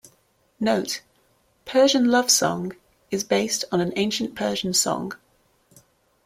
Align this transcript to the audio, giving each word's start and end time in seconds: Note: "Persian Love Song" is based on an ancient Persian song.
Note: 0.59 1.03
"Persian 1.65 2.05
Love 2.09 2.31
Song" 2.31 2.73
is 3.11 3.23
based 3.23 3.65
on 3.71 3.81
an 3.81 3.93
ancient 3.95 4.33
Persian 4.33 4.73
song. 4.73 5.11